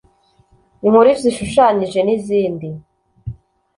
[0.85, 2.67] inkuru zishushanyije n’izindi